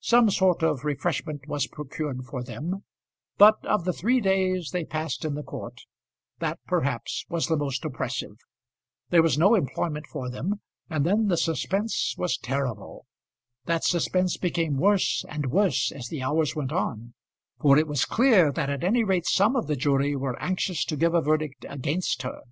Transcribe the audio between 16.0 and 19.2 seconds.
the hours went on, for it was clear that at any